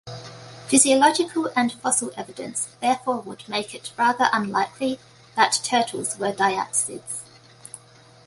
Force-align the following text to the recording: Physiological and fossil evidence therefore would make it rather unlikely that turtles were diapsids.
Physiological 0.65 1.51
and 1.55 1.71
fossil 1.73 2.11
evidence 2.17 2.69
therefore 2.81 3.19
would 3.19 3.47
make 3.47 3.75
it 3.75 3.91
rather 3.99 4.29
unlikely 4.33 4.99
that 5.35 5.59
turtles 5.63 6.17
were 6.17 6.31
diapsids. 6.31 7.21